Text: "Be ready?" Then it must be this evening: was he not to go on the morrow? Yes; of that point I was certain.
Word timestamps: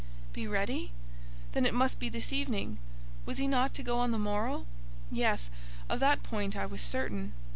"Be 0.33 0.47
ready?" 0.47 0.93
Then 1.51 1.63
it 1.63 1.75
must 1.75 1.99
be 1.99 2.09
this 2.09 2.33
evening: 2.33 2.79
was 3.27 3.37
he 3.37 3.47
not 3.47 3.75
to 3.75 3.83
go 3.83 3.99
on 3.99 4.09
the 4.09 4.17
morrow? 4.17 4.65
Yes; 5.11 5.51
of 5.89 5.99
that 5.99 6.23
point 6.23 6.55
I 6.57 6.65
was 6.65 6.81
certain. 6.81 7.33